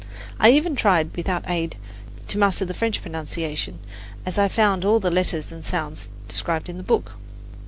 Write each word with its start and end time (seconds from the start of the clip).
I 0.39 0.49
even 0.49 0.75
tried, 0.75 1.15
without 1.15 1.47
aid, 1.47 1.77
to 2.29 2.39
master 2.39 2.65
the 2.65 2.73
French 2.73 3.03
pronunciation, 3.03 3.77
as 4.25 4.39
I 4.39 4.47
found 4.47 4.83
all 4.83 4.99
the 4.99 5.11
letters 5.11 5.51
and 5.51 5.63
sounds 5.63 6.09
described 6.27 6.69
in 6.69 6.77
the 6.77 6.83
book. 6.83 7.11